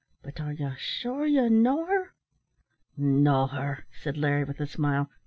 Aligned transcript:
But 0.23 0.39
are 0.41 0.53
you 0.53 0.73
sure 0.79 1.27
you 1.27 1.47
know 1.47 1.85
her?" 1.85 2.15
"Know 2.97 3.45
her!" 3.45 3.85
said 3.91 4.17
Larry, 4.17 4.43
with 4.45 4.59
a 4.59 4.65
smile. 4.65 5.11